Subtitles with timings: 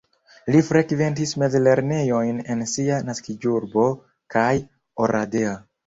[0.53, 3.87] Li frekventis mezlernejojn en sia naskiĝurbo
[4.37, 4.51] kaj
[5.07, 5.59] Oradea.